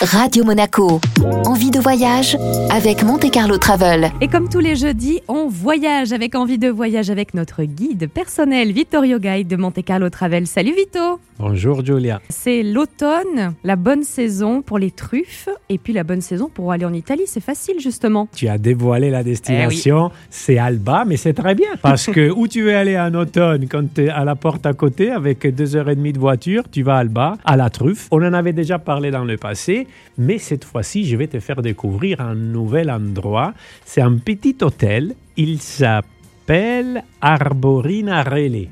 Radio 0.00 0.44
Monaco. 0.44 1.00
Envie 1.44 1.72
de 1.72 1.80
voyage 1.80 2.36
avec 2.70 3.02
Monte 3.02 3.32
Carlo 3.32 3.58
Travel. 3.58 4.12
Et 4.20 4.28
comme 4.28 4.48
tous 4.48 4.60
les 4.60 4.76
jeudis, 4.76 5.20
on 5.26 5.48
voyage 5.48 6.12
avec 6.12 6.36
envie 6.36 6.58
de 6.58 6.68
voyage 6.68 7.10
avec 7.10 7.34
notre 7.34 7.64
guide 7.64 8.08
personnel 8.08 8.70
Vittorio 8.70 9.18
Guide 9.18 9.48
de 9.48 9.56
Monte 9.56 9.84
Carlo 9.84 10.08
Travel. 10.08 10.46
Salut 10.46 10.72
Vito 10.72 11.18
Bonjour 11.40 11.84
Julia. 11.84 12.20
C'est 12.30 12.64
l'automne, 12.64 13.54
la 13.62 13.76
bonne 13.76 14.02
saison 14.02 14.60
pour 14.60 14.78
les 14.78 14.90
truffes 14.90 15.48
et 15.68 15.78
puis 15.78 15.92
la 15.92 16.02
bonne 16.02 16.20
saison 16.20 16.50
pour 16.52 16.72
aller 16.72 16.84
en 16.84 16.92
Italie. 16.92 17.24
C'est 17.26 17.42
facile 17.42 17.78
justement. 17.78 18.28
Tu 18.34 18.48
as 18.48 18.58
dévoilé 18.58 19.10
la 19.10 19.22
destination, 19.22 20.10
c'est 20.30 20.58
Alba, 20.58 21.04
mais 21.06 21.16
c'est 21.16 21.34
très 21.34 21.54
bien 21.54 21.68
parce 21.80 22.06
que 22.06 22.30
où 22.30 22.48
tu 22.48 22.62
veux 22.62 22.76
aller 22.76 22.98
en 22.98 23.14
automne 23.14 23.68
quand 23.68 23.84
tu 23.94 24.06
es 24.06 24.08
à 24.08 24.24
la 24.24 24.34
porte 24.34 24.66
à 24.66 24.72
côté 24.72 25.10
avec 25.10 25.46
deux 25.54 25.76
heures 25.76 25.88
et 25.88 25.94
demie 25.94 26.12
de 26.12 26.18
voiture, 26.18 26.64
tu 26.70 26.82
vas 26.82 26.96
à 26.96 26.98
Alba, 26.98 27.36
à 27.44 27.56
la 27.56 27.70
truffe. 27.70 28.08
On 28.10 28.20
en 28.24 28.32
avait 28.32 28.52
déjà 28.52 28.80
parlé 28.80 29.12
dans 29.12 29.24
le 29.24 29.36
passé, 29.36 29.86
mais 30.16 30.38
cette 30.38 30.64
fois-ci, 30.64 31.04
je 31.06 31.16
vais 31.16 31.26
te 31.26 31.40
faire 31.40 31.62
découvrir 31.62 32.20
un 32.20 32.34
nouvel 32.34 32.90
endroit. 32.90 33.54
C'est 33.84 34.00
un 34.02 34.16
petit 34.16 34.56
hôtel. 34.62 35.14
Il 35.36 35.60
s'appelle 35.60 37.02
Arborina 37.20 38.22
Relais. 38.22 38.68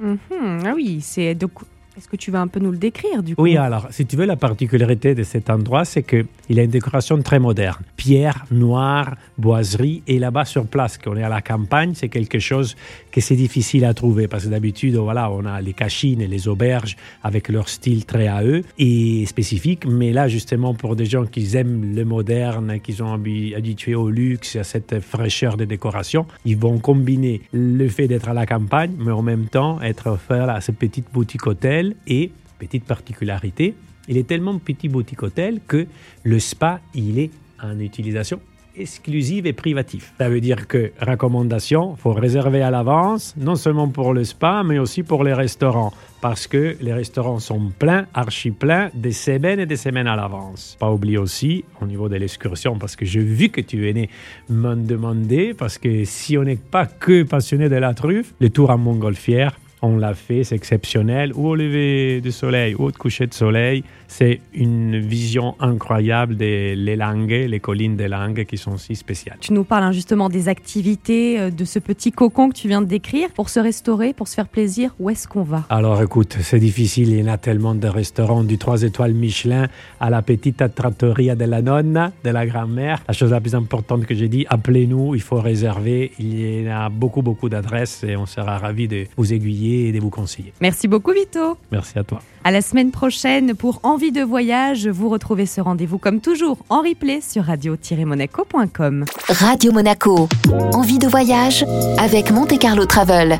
Mhm, 0.00 0.60
Ah 0.64 0.72
oui, 0.74 1.00
c'est 1.00 1.34
donc. 1.34 1.52
Est-ce 1.96 2.08
que 2.08 2.16
tu 2.16 2.30
vas 2.30 2.42
un 2.42 2.46
peu 2.46 2.60
nous 2.60 2.72
le 2.72 2.76
décrire 2.76 3.22
du 3.22 3.34
coup? 3.34 3.42
Oui, 3.42 3.56
alors, 3.56 3.86
si 3.90 4.04
tu 4.04 4.16
veux, 4.16 4.26
la 4.26 4.36
particularité 4.36 5.14
de 5.14 5.22
cet 5.22 5.48
endroit, 5.48 5.86
c'est 5.86 6.02
qu'il 6.46 6.58
a 6.60 6.62
une 6.62 6.70
décoration 6.70 7.20
très 7.22 7.38
moderne. 7.38 7.82
Pierre, 7.96 8.44
noir, 8.50 9.16
boiserie, 9.38 10.02
et 10.06 10.18
là-bas 10.18 10.44
sur 10.44 10.66
place, 10.66 10.98
qu'on 10.98 11.16
est 11.16 11.22
à 11.22 11.28
la 11.28 11.42
campagne, 11.42 11.92
c'est 11.94 12.08
quelque 12.08 12.38
chose 12.38 12.76
que 13.10 13.20
c'est 13.20 13.36
difficile 13.36 13.84
à 13.84 13.94
trouver, 13.94 14.28
parce 14.28 14.44
que 14.44 14.50
d'habitude, 14.50 14.94
voilà, 14.96 15.30
on 15.30 15.44
a 15.44 15.60
les 15.60 15.72
cachines 15.72 16.20
et 16.20 16.26
les 16.26 16.48
auberges 16.48 16.96
avec 17.22 17.48
leur 17.48 17.68
style 17.68 18.04
très 18.04 18.28
à 18.28 18.44
eux 18.44 18.62
et 18.78 19.24
spécifique, 19.26 19.84
mais 19.86 20.12
là, 20.12 20.28
justement, 20.28 20.74
pour 20.74 20.96
des 20.96 21.06
gens 21.06 21.26
qui 21.26 21.56
aiment 21.56 21.94
le 21.94 22.04
moderne, 22.04 22.80
qui 22.80 22.92
sont 22.92 23.16
habi- 23.16 23.54
habitués 23.54 23.94
au 23.94 24.10
luxe, 24.10 24.56
à 24.56 24.64
cette 24.64 25.00
fraîcheur 25.00 25.56
de 25.56 25.64
décoration, 25.64 26.26
ils 26.44 26.56
vont 26.56 26.78
combiner 26.78 27.40
le 27.52 27.88
fait 27.88 28.08
d'être 28.08 28.28
à 28.28 28.34
la 28.34 28.46
campagne, 28.46 28.92
mais 28.98 29.12
en 29.12 29.22
même 29.22 29.46
temps 29.46 29.80
être 29.80 30.08
offert 30.08 30.48
à 30.48 30.60
ce 30.60 30.72
petit 30.72 31.02
boutique 31.12 31.46
hôtel 31.46 31.94
et 32.06 32.30
petite 32.58 32.84
particularité, 32.84 33.74
il 34.08 34.16
est 34.16 34.26
tellement 34.26 34.58
petit 34.58 34.88
boutique 34.88 35.22
hôtel 35.22 35.60
que 35.66 35.86
le 36.22 36.38
spa, 36.38 36.80
il 36.94 37.18
est 37.18 37.30
en 37.62 37.78
utilisation 37.80 38.40
exclusive 38.78 39.46
et 39.46 39.52
privative. 39.52 40.10
Ça 40.18 40.28
veut 40.28 40.40
dire 40.40 40.68
que, 40.68 40.92
recommandation, 41.00 41.96
faut 41.96 42.12
réserver 42.12 42.62
à 42.62 42.70
l'avance, 42.70 43.34
non 43.36 43.56
seulement 43.56 43.88
pour 43.88 44.12
le 44.12 44.24
spa, 44.24 44.62
mais 44.64 44.78
aussi 44.78 45.02
pour 45.02 45.24
les 45.24 45.32
restaurants. 45.32 45.92
Parce 46.20 46.46
que 46.46 46.76
les 46.80 46.92
restaurants 46.92 47.38
sont 47.38 47.72
pleins, 47.78 48.06
archi 48.14 48.50
pleins, 48.50 48.90
des 48.94 49.12
semaines 49.12 49.60
et 49.60 49.66
des 49.66 49.76
semaines 49.76 50.06
à 50.06 50.16
l'avance. 50.16 50.76
Pas 50.78 50.92
oublier 50.92 51.18
aussi, 51.18 51.64
au 51.80 51.86
niveau 51.86 52.08
de 52.08 52.16
l'excursion, 52.16 52.78
parce 52.78 52.96
que 52.96 53.04
j'ai 53.04 53.20
vu 53.20 53.48
que 53.48 53.60
tu 53.60 53.80
venais 53.80 54.08
me 54.48 54.74
demander, 54.74 55.54
parce 55.54 55.78
que 55.78 56.04
si 56.04 56.36
on 56.36 56.42
n'est 56.42 56.56
pas 56.56 56.86
que 56.86 57.22
passionné 57.22 57.68
de 57.68 57.76
la 57.76 57.94
truffe, 57.94 58.34
le 58.40 58.50
tour 58.50 58.70
en 58.70 58.78
montgolfière, 58.78 59.58
on 59.82 59.96
l'a 59.98 60.14
fait, 60.14 60.44
c'est 60.44 60.54
exceptionnel. 60.54 61.32
Ou 61.34 61.48
au 61.48 61.54
lever 61.54 62.20
du 62.20 62.32
soleil, 62.32 62.74
ou 62.74 62.86
au 62.86 62.92
coucher 62.92 63.26
de 63.26 63.34
soleil, 63.34 63.84
c'est 64.08 64.40
une 64.54 64.98
vision 64.98 65.54
incroyable 65.60 66.36
des 66.36 66.74
les 66.74 66.96
langues, 66.96 67.46
les 67.48 67.60
collines 67.60 67.96
des 67.96 68.08
langues 68.08 68.44
qui 68.44 68.56
sont 68.56 68.76
si 68.78 68.96
spéciales. 68.96 69.38
Tu 69.40 69.52
nous 69.52 69.64
parles 69.64 69.84
hein, 69.84 69.92
justement 69.92 70.28
des 70.28 70.48
activités, 70.48 71.38
euh, 71.38 71.50
de 71.50 71.64
ce 71.64 71.78
petit 71.78 72.12
cocon 72.12 72.48
que 72.48 72.54
tu 72.54 72.68
viens 72.68 72.80
de 72.80 72.86
décrire. 72.86 73.28
Pour 73.34 73.48
se 73.48 73.60
restaurer, 73.60 74.12
pour 74.12 74.28
se 74.28 74.34
faire 74.34 74.48
plaisir, 74.48 74.94
où 74.98 75.10
est-ce 75.10 75.28
qu'on 75.28 75.42
va? 75.42 75.64
Alors 75.68 76.00
écoute, 76.02 76.36
c'est 76.40 76.58
difficile, 76.58 77.10
il 77.10 77.20
y 77.20 77.22
en 77.22 77.32
a 77.32 77.38
tellement 77.38 77.74
de 77.74 77.88
restaurants, 77.88 78.44
du 78.44 78.58
3 78.58 78.82
étoiles 78.82 79.12
Michelin 79.12 79.68
à 80.00 80.10
la 80.10 80.22
petite 80.22 80.62
trattoria 80.74 81.34
de 81.34 81.44
la 81.44 81.62
nonna, 81.62 82.12
de 82.24 82.30
la 82.30 82.46
grand-mère. 82.46 83.02
La 83.08 83.14
chose 83.14 83.30
la 83.30 83.40
plus 83.40 83.54
importante 83.54 84.06
que 84.06 84.14
j'ai 84.14 84.28
dit, 84.28 84.46
appelez-nous, 84.48 85.14
il 85.14 85.22
faut 85.22 85.40
réserver. 85.40 86.12
Il 86.18 86.64
y 86.64 86.68
en 86.68 86.86
a 86.86 86.88
beaucoup, 86.88 87.22
beaucoup 87.22 87.48
d'adresses 87.48 88.04
et 88.04 88.16
on 88.16 88.26
sera 88.26 88.58
ravis 88.58 88.88
de 88.88 89.04
vous 89.16 89.32
aiguiller 89.32 89.65
et 89.74 89.92
de 89.92 90.00
vous 90.00 90.10
conseiller. 90.10 90.52
Merci 90.60 90.88
beaucoup 90.88 91.12
Vito 91.12 91.56
Merci 91.72 91.98
à 91.98 92.04
toi. 92.04 92.20
À 92.44 92.50
la 92.50 92.62
semaine 92.62 92.90
prochaine 92.90 93.54
pour 93.54 93.80
Envie 93.82 94.12
de 94.12 94.22
voyage. 94.22 94.86
Vous 94.86 95.08
retrouvez 95.08 95.46
ce 95.46 95.60
rendez-vous 95.60 95.98
comme 95.98 96.20
toujours 96.20 96.58
en 96.68 96.82
replay 96.82 97.20
sur 97.20 97.44
radio-monaco.com. 97.44 99.04
Radio 99.28 99.72
Monaco. 99.72 100.28
Envie 100.72 100.98
de 100.98 101.08
voyage 101.08 101.64
avec 101.98 102.30
Monte 102.30 102.58
Carlo 102.58 102.86
Travel. 102.86 103.38